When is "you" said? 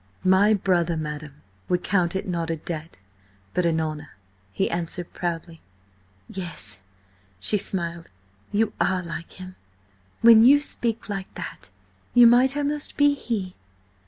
8.51-8.73, 10.43-10.59, 12.15-12.25